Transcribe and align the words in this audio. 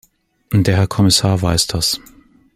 Der 0.51 0.77
Herr 0.77 0.87
Kommissar 0.87 1.43
weiß 1.43 1.67
das. 1.67 2.01